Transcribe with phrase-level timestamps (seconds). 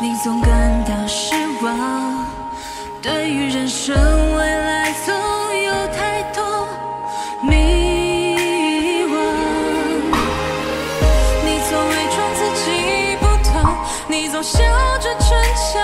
[0.00, 2.24] 你总感到失望
[3.02, 3.96] 对于人生
[4.36, 5.12] 未来总
[5.64, 6.68] 有太多
[7.42, 8.36] 迷
[9.06, 9.12] 惘。
[11.44, 14.62] 你总伪装自己不痛你总笑
[15.00, 15.36] 着逞
[15.72, 15.74] 强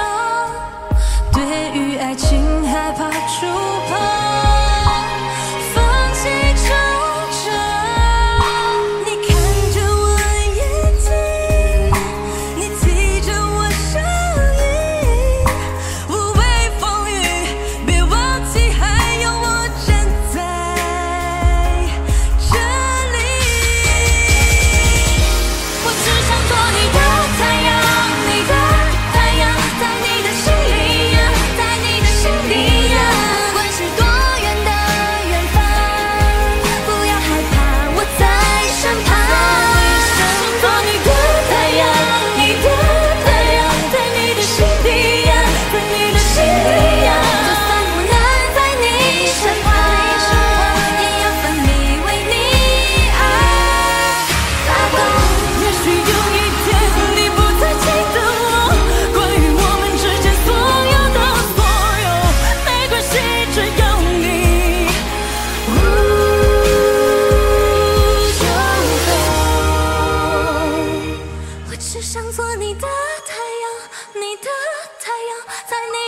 [1.32, 1.42] 对
[1.76, 3.53] 于爱情害怕触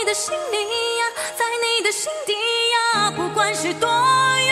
[0.07, 0.57] 的心里
[0.99, 3.89] 呀，在你的心底呀，不管是多
[4.39, 4.46] 远。